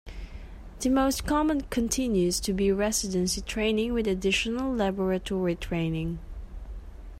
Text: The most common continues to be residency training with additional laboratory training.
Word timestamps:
The 0.79 0.89
most 0.89 1.27
common 1.27 1.61
continues 1.61 2.39
to 2.39 2.53
be 2.53 2.71
residency 2.71 3.39
training 3.41 3.93
with 3.93 4.07
additional 4.07 4.73
laboratory 4.73 5.53
training. 5.53 6.17